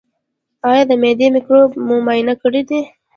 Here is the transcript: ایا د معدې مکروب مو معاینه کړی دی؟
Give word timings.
ایا 0.69 0.83
د 0.89 0.91
معدې 1.01 1.27
مکروب 1.35 1.71
مو 1.87 1.95
معاینه 2.05 2.33
کړی 2.41 2.61
دی؟ 2.69 2.81